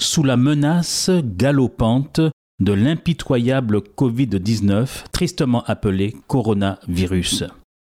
[0.00, 2.20] Sous la menace galopante
[2.60, 7.42] de l'impitoyable Covid-19, tristement appelé coronavirus.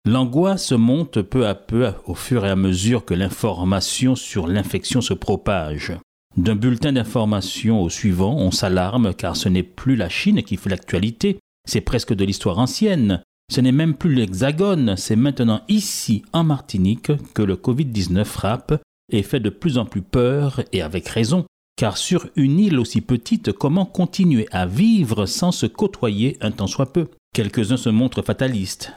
[0.07, 5.15] L'angoisse monte peu à peu au fur et à mesure que l'information sur l'infection se
[5.15, 5.99] propage.
[6.37, 10.71] D'un bulletin d'information au suivant, on s'alarme car ce n'est plus la Chine qui fait
[10.71, 13.21] l'actualité, c'est presque de l'histoire ancienne.
[13.53, 19.25] Ce n'est même plus l'Hexagone, c'est maintenant ici, en Martinique, que le Covid-19 frappe et
[19.25, 21.47] fait de plus en plus peur, et avec raison,
[21.77, 26.67] car sur une île aussi petite, comment continuer à vivre sans se côtoyer un temps
[26.67, 27.09] soit peu?
[27.35, 28.93] Quelques-uns se montrent fatalistes,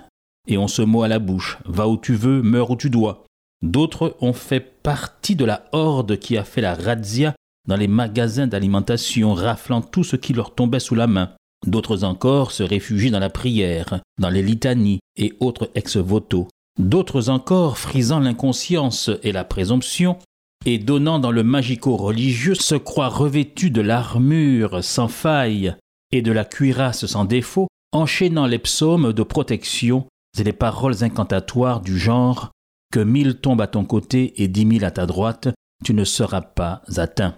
[0.47, 3.25] et ont ce mot à la bouche, va où tu veux, meurs où tu dois.
[3.61, 7.35] D'autres ont fait partie de la horde qui a fait la razzia
[7.67, 11.31] dans les magasins d'alimentation, raflant tout ce qui leur tombait sous la main.
[11.67, 16.47] D'autres encore se réfugient dans la prière, dans les litanies et autres ex-voto.
[16.79, 20.17] D'autres encore, frisant l'inconscience et la présomption,
[20.65, 25.75] et donnant dans le magico-religieux, se croient revêtus de l'armure sans faille
[26.11, 30.05] et de la cuirasse sans défaut, enchaînant les psaumes de protection
[30.37, 32.51] et les paroles incantatoires du genre
[32.91, 35.49] que mille tombent à ton côté et dix mille à ta droite,
[35.83, 37.35] tu ne seras pas atteint.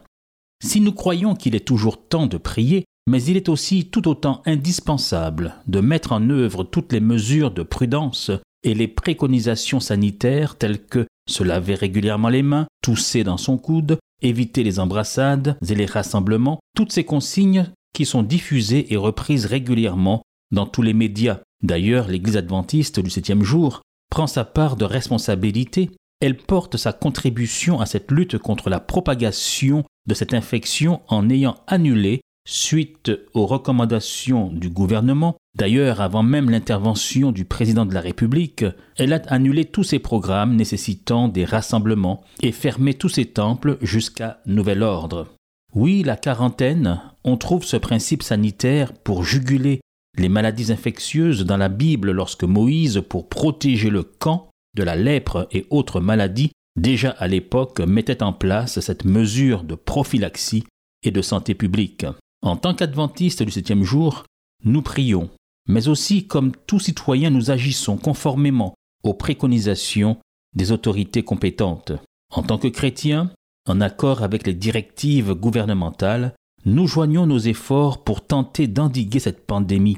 [0.64, 4.42] Si nous croyons qu'il est toujours temps de prier, mais il est aussi tout autant
[4.45, 8.31] indispensable de mettre en œuvre toutes les mesures de prudence
[8.64, 13.97] et les préconisations sanitaires telles que se laver régulièrement les mains, tousser dans son coude,
[14.21, 20.21] éviter les embrassades et les rassemblements, toutes ces consignes qui sont diffusées et reprises régulièrement
[20.52, 21.39] dans tous les médias.
[21.64, 25.91] D'ailleurs, l'Église adventiste du septième jour prend sa part de responsabilité.
[26.20, 31.58] Elle porte sa contribution à cette lutte contre la propagation de cette infection en ayant
[31.67, 35.35] annulé suite aux recommandations du gouvernement.
[35.57, 38.65] D'ailleurs, avant même l'intervention du président de la République,
[38.97, 44.39] elle a annulé tous ses programmes nécessitant des rassemblements et fermé tous ses temples jusqu'à
[44.45, 45.27] nouvel ordre.
[45.73, 49.81] Oui, la quarantaine, on trouve ce principe sanitaire pour juguler
[50.17, 55.47] les maladies infectieuses dans la Bible lorsque Moïse, pour protéger le camp de la lèpre
[55.52, 60.65] et autres maladies, déjà à l'époque mettait en place cette mesure de prophylaxie
[61.03, 62.05] et de santé publique.
[62.41, 64.25] En tant qu'adventistes du septième jour,
[64.63, 65.29] nous prions,
[65.67, 70.17] mais aussi comme tout citoyen nous agissons conformément aux préconisations
[70.55, 71.91] des autorités compétentes.
[72.31, 73.31] En tant que chrétiens,
[73.67, 76.33] en accord avec les directives gouvernementales,
[76.65, 79.97] nous joignons nos efforts pour tenter d'endiguer cette pandémie.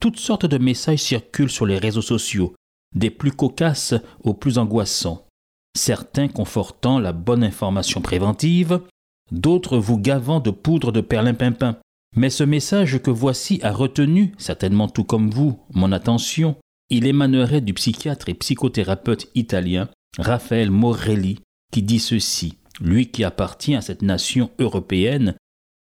[0.00, 2.54] Toutes sortes de messages circulent sur les réseaux sociaux,
[2.94, 5.26] des plus cocasses aux plus angoissants,
[5.76, 8.80] certains confortant la bonne information préventive,
[9.30, 11.76] d'autres vous gavant de poudre de perlimpinpin.
[12.14, 16.56] Mais ce message que voici a retenu, certainement tout comme vous, mon attention.
[16.88, 19.88] Il émanerait du psychiatre et psychothérapeute italien
[20.18, 21.40] Raphaël Morelli,
[21.72, 25.34] qui dit ceci, lui qui appartient à cette nation européenne,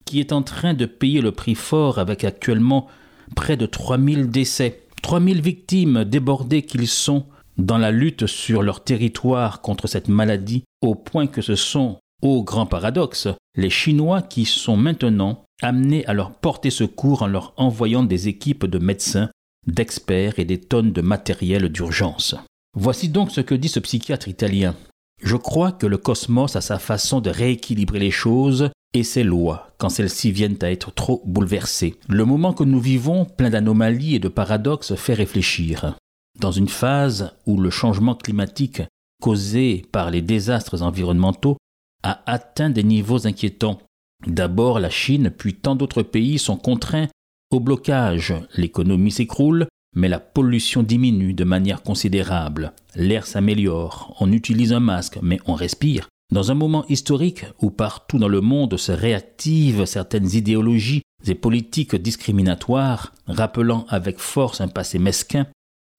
[0.04, 2.86] qui est en train de payer le prix fort avec actuellement
[3.34, 7.26] près de 3000 décès, 3000 victimes débordées qu'ils sont
[7.58, 12.42] dans la lutte sur leur territoire contre cette maladie, au point que ce sont au
[12.42, 18.02] grand paradoxe, les Chinois qui sont maintenant amenés à leur porter secours en leur envoyant
[18.02, 19.30] des équipes de médecins,
[19.66, 22.34] d'experts et des tonnes de matériel d'urgence.
[22.76, 24.74] Voici donc ce que dit ce psychiatre italien.
[25.22, 29.68] Je crois que le cosmos a sa façon de rééquilibrer les choses et ses lois
[29.78, 31.96] quand celles-ci viennent à être trop bouleversées.
[32.08, 35.96] Le moment que nous vivons, plein d'anomalies et de paradoxes, fait réfléchir.
[36.38, 38.82] Dans une phase où le changement climatique
[39.20, 41.58] causé par les désastres environnementaux
[42.02, 43.78] a atteint des niveaux inquiétants.
[44.26, 47.08] D'abord, la Chine, puis tant d'autres pays sont contraints
[47.50, 48.34] au blocage.
[48.54, 52.72] L'économie s'écroule, mais la pollution diminue de manière considérable.
[52.94, 56.08] L'air s'améliore, on utilise un masque, mais on respire.
[56.32, 61.96] Dans un moment historique où partout dans le monde se réactivent certaines idéologies et politiques
[61.96, 65.46] discriminatoires, rappelant avec force un passé mesquin,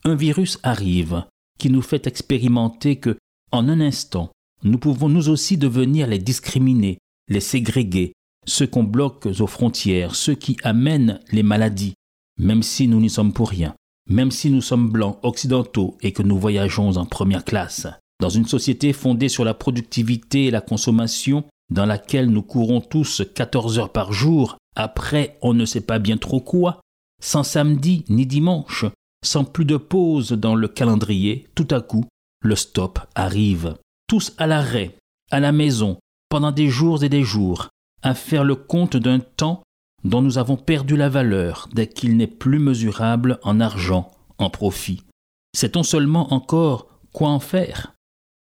[0.05, 1.25] un virus arrive
[1.59, 3.17] qui nous fait expérimenter que,
[3.51, 4.31] en un instant,
[4.63, 6.97] nous pouvons nous aussi devenir les discriminés,
[7.27, 8.13] les ségrégués,
[8.45, 11.93] ceux qu'on bloque aux frontières, ceux qui amènent les maladies,
[12.37, 13.75] même si nous n'y sommes pour rien,
[14.09, 17.87] même si nous sommes blancs, occidentaux et que nous voyageons en première classe.
[18.19, 23.23] Dans une société fondée sur la productivité et la consommation, dans laquelle nous courons tous
[23.33, 26.81] 14 heures par jour, après on ne sait pas bien trop quoi,
[27.21, 28.85] sans samedi ni dimanche,
[29.23, 32.05] sans plus de pause dans le calendrier, tout à coup,
[32.41, 33.75] le stop arrive.
[34.11, 34.97] Tous à l'arrêt,
[35.31, 35.97] à la maison,
[36.27, 37.69] pendant des jours et des jours,
[38.01, 39.63] à faire le compte d'un temps
[40.03, 45.03] dont nous avons perdu la valeur dès qu'il n'est plus mesurable en argent, en profit.
[45.55, 47.93] Sait-on seulement encore quoi en faire?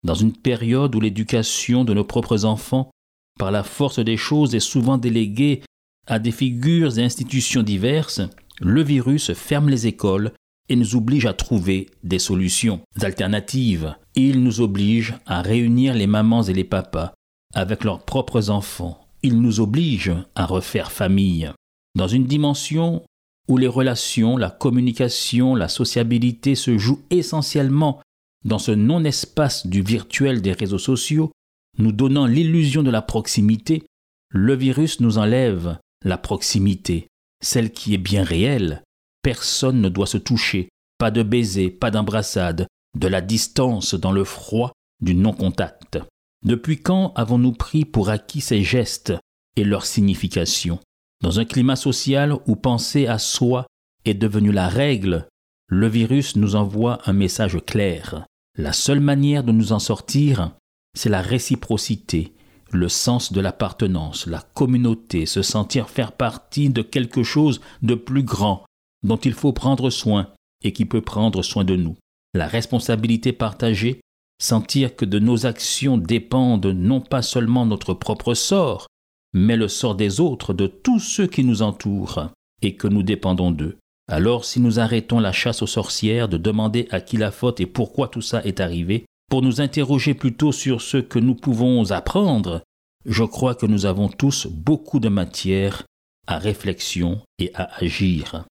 [0.02, 2.90] Dans une période où l'éducation de nos propres enfants,
[3.38, 5.62] par la force des choses, est souvent déléguée
[6.08, 8.22] à des figures et institutions diverses,
[8.60, 10.32] le virus ferme les écoles
[10.69, 13.94] et nous oblige à trouver des solutions alternatives.
[14.14, 17.14] Il nous oblige à réunir les mamans et les papas
[17.55, 19.06] avec leurs propres enfants.
[19.22, 21.50] Il nous oblige à refaire famille.
[21.94, 23.02] Dans une dimension
[23.49, 28.00] où les relations, la communication, la sociabilité se jouent essentiellement
[28.44, 31.31] dans ce non-espace du virtuel des réseaux sociaux,
[31.78, 33.84] nous donnant l'illusion de la proximité,
[34.31, 37.08] le virus nous enlève la proximité,
[37.43, 38.82] celle qui est bien réelle.
[39.25, 40.69] Personne ne doit se toucher,
[40.99, 45.99] pas de baiser, pas d'embrassade, de la distance dans le froid du non-contact.
[46.44, 49.15] Depuis quand avons-nous pris pour acquis ces gestes
[49.56, 50.79] et leur signification
[51.23, 53.67] Dans un climat social où penser à soi
[54.05, 55.26] est devenu la règle,
[55.69, 58.26] le virus nous envoie un message clair.
[58.59, 60.55] La seule manière de nous en sortir,
[60.94, 62.35] c'est la réciprocité,
[62.71, 68.23] le sens de l'appartenance, la communauté, se sentir faire partie de quelque chose de plus
[68.23, 68.67] grand
[69.04, 70.30] dont il faut prendre soin
[70.64, 71.96] et qui peut prendre soin de nous.
[72.34, 74.00] La responsabilité partagée,
[74.42, 78.88] sentir que de nos actions dépendent non pas seulement notre propre sort,
[79.32, 82.28] mais le sort des autres, de tous ceux qui nous entourent,
[82.62, 83.76] et que nous dépendons d'eux.
[84.08, 87.66] Alors si nous arrêtons la chasse aux sorcières de demander à qui la faute et
[87.66, 92.62] pourquoi tout ça est arrivé, pour nous interroger plutôt sur ce que nous pouvons apprendre,
[93.06, 95.84] je crois que nous avons tous beaucoup de matière
[96.26, 98.44] à réflexion et à agir.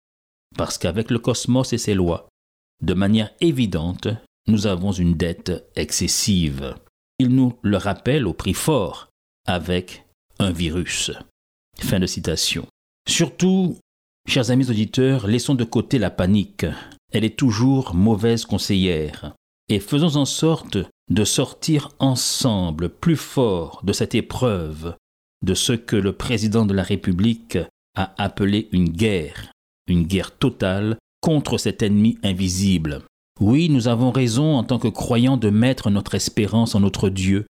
[0.57, 2.29] Parce qu'avec le cosmos et ses lois,
[2.83, 4.09] de manière évidente,
[4.49, 6.75] nous avons une dette excessive.
[7.19, 9.09] Il nous le rappelle au prix fort,
[9.47, 10.05] avec
[10.39, 11.13] un virus.
[11.79, 12.67] Fin de citation.
[13.09, 13.79] Surtout,
[14.29, 16.67] chers amis auditeurs, laissons de côté la panique.
[17.13, 19.35] Elle est toujours mauvaise conseillère
[19.69, 20.79] et faisons en sorte
[21.11, 24.97] de sortir ensemble plus fort de cette épreuve,
[25.43, 27.59] de ce que le président de la République
[27.95, 29.52] a appelé une guerre,
[29.89, 33.03] une guerre totale contre cet ennemi invisible.
[33.41, 37.47] Oui, nous avons raison en tant que croyants de mettre notre espérance en notre Dieu,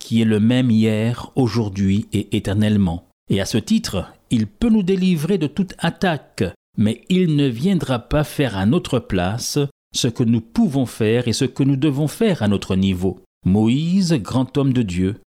[0.00, 3.08] qui est le même hier, aujourd'hui et éternellement.
[3.30, 6.44] Et à ce titre, il peut nous délivrer de toute attaque,
[6.76, 9.58] mais il ne viendra pas faire à notre place
[9.94, 13.20] ce que nous pouvons faire et ce que nous devons faire à notre niveau.
[13.46, 15.20] Moïse, grand homme de Dieu,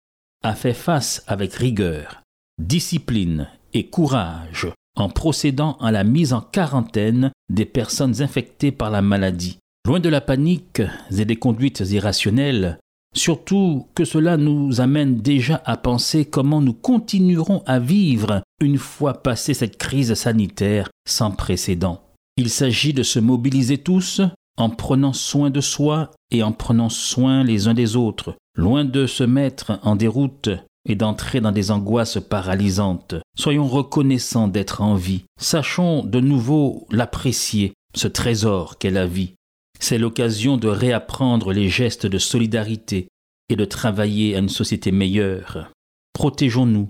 [0.42, 2.22] a fait face avec rigueur,
[2.58, 9.02] discipline et courage en procédant à la mise en quarantaine des personnes infectées par la
[9.02, 9.58] maladie.
[9.86, 10.82] Loin de la panique
[11.16, 12.78] et des conduites irrationnelles,
[13.14, 19.22] surtout que cela nous amène déjà à penser comment nous continuerons à vivre une fois
[19.22, 22.02] passée cette crise sanitaire sans précédent.
[22.36, 24.20] Il s'agit de se mobiliser tous
[24.58, 29.06] en prenant soin de soi et en prenant soin les uns des autres, loin de
[29.06, 30.48] se mettre en déroute
[30.86, 33.16] et d'entrer dans des angoisses paralysantes.
[33.36, 35.24] Soyons reconnaissants d'être en vie.
[35.38, 39.34] Sachons de nouveau l'apprécier, ce trésor qu'est la vie.
[39.80, 43.08] C'est l'occasion de réapprendre les gestes de solidarité
[43.48, 45.70] et de travailler à une société meilleure.
[46.12, 46.88] Protégeons-nous,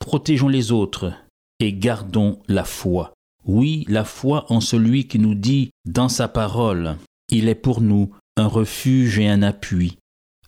[0.00, 1.12] protégeons les autres
[1.60, 3.12] et gardons la foi.
[3.46, 6.96] Oui, la foi en celui qui nous dit dans sa parole,
[7.28, 9.98] il est pour nous un refuge et un appui,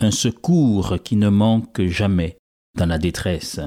[0.00, 2.36] un secours qui ne manque jamais
[2.76, 3.60] dans la détresse.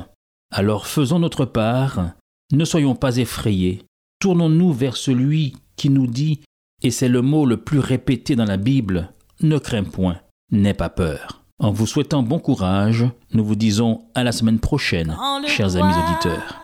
[0.51, 2.11] Alors faisons notre part,
[2.51, 3.83] ne soyons pas effrayés,
[4.19, 6.41] tournons-nous vers celui qui nous dit,
[6.81, 10.19] et c'est le mot le plus répété dans la Bible, ne crains point,
[10.51, 11.43] n'aie pas peur.
[11.59, 16.63] En vous souhaitant bon courage, nous vous disons à la semaine prochaine, chers amis auditeurs.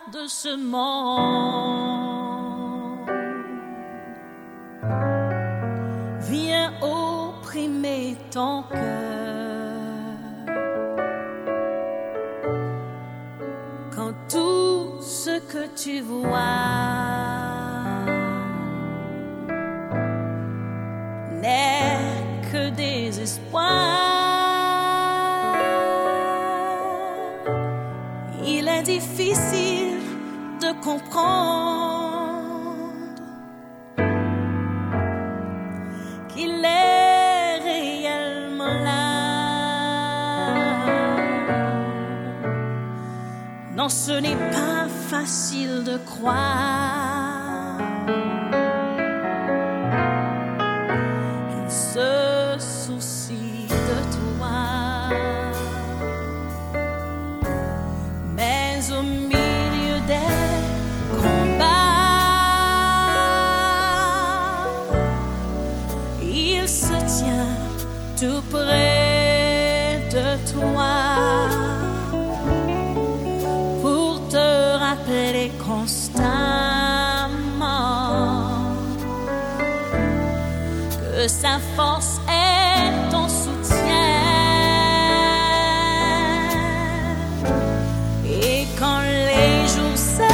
[15.76, 16.38] Tu vois
[21.42, 23.62] n'est que désespoir,
[28.42, 30.00] il est difficile
[30.62, 31.66] de comprendre
[43.76, 47.78] Non, ce n'est pas facile de croire.
[51.54, 54.58] Il se soucie de toi.
[58.36, 60.32] Mais au milieu des
[61.20, 61.66] combats,
[66.20, 67.54] il se tient
[68.18, 68.85] tout près
[81.16, 83.76] que sa force est ton soutien.
[88.26, 90.28] Et quand les jours s'assombrissent,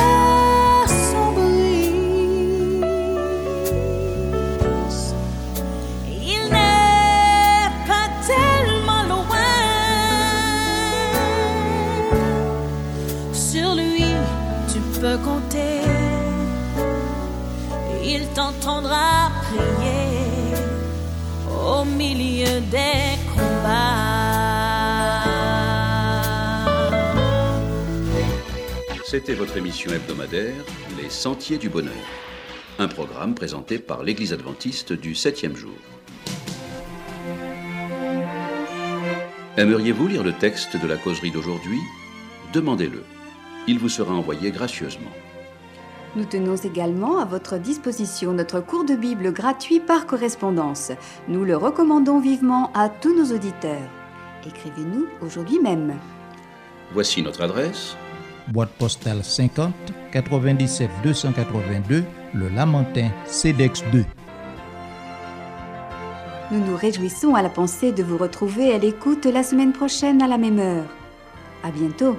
[6.10, 9.54] il n'est pas tellement loin.
[13.32, 14.16] Sur lui,
[14.72, 15.82] tu peux compter.
[18.04, 20.31] Il t'entendra prier
[21.62, 24.02] au milieu des combats.
[29.04, 30.64] C'était votre émission hebdomadaire
[31.00, 31.92] Les Sentiers du Bonheur.
[32.78, 35.76] Un programme présenté par l'Église adventiste du 7e jour.
[39.56, 41.78] Aimeriez-vous lire le texte de la causerie d'aujourd'hui?
[42.54, 43.04] Demandez-le.
[43.68, 45.12] Il vous sera envoyé gracieusement.
[46.14, 50.92] Nous tenons également à votre disposition notre cours de Bible gratuit par correspondance.
[51.26, 53.88] Nous le recommandons vivement à tous nos auditeurs.
[54.46, 55.94] Écrivez-nous aujourd'hui même.
[56.92, 57.96] Voici notre adresse
[58.48, 59.72] boîte postale 50
[60.12, 62.04] 97 282,
[62.34, 64.04] le Lamentin, CEDEX 2.
[66.50, 70.26] Nous nous réjouissons à la pensée de vous retrouver à l'écoute la semaine prochaine à
[70.26, 70.84] la même heure.
[71.62, 72.16] À bientôt.